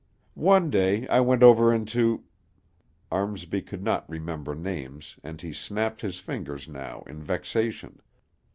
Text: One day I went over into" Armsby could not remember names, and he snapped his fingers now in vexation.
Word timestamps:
One 0.33 0.71
day 0.71 1.07
I 1.09 1.19
went 1.19 1.43
over 1.43 1.71
into" 1.71 2.23
Armsby 3.11 3.61
could 3.61 3.83
not 3.83 4.09
remember 4.09 4.55
names, 4.55 5.19
and 5.23 5.39
he 5.39 5.53
snapped 5.53 6.01
his 6.01 6.17
fingers 6.17 6.67
now 6.67 7.03
in 7.05 7.21
vexation. 7.21 8.01